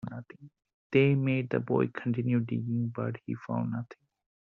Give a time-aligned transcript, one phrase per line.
[0.91, 3.99] They made the boy continue digging, but he found nothing.